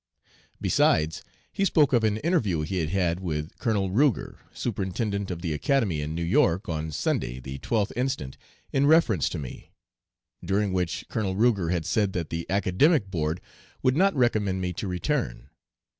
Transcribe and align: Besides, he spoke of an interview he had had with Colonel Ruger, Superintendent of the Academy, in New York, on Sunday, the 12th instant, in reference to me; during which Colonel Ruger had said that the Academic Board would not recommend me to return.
Besides, 0.59 1.21
he 1.53 1.63
spoke 1.63 1.93
of 1.93 2.03
an 2.03 2.17
interview 2.17 2.61
he 2.63 2.79
had 2.79 2.89
had 2.89 3.19
with 3.19 3.55
Colonel 3.59 3.91
Ruger, 3.91 4.39
Superintendent 4.51 5.29
of 5.29 5.43
the 5.43 5.53
Academy, 5.53 6.01
in 6.01 6.15
New 6.15 6.23
York, 6.23 6.67
on 6.67 6.91
Sunday, 6.91 7.39
the 7.39 7.59
12th 7.59 7.91
instant, 7.95 8.35
in 8.73 8.87
reference 8.87 9.29
to 9.29 9.37
me; 9.37 9.69
during 10.43 10.73
which 10.73 11.05
Colonel 11.07 11.35
Ruger 11.35 11.71
had 11.71 11.85
said 11.85 12.13
that 12.13 12.31
the 12.31 12.47
Academic 12.49 13.11
Board 13.11 13.41
would 13.83 13.95
not 13.95 14.15
recommend 14.15 14.59
me 14.59 14.73
to 14.73 14.87
return. 14.87 15.49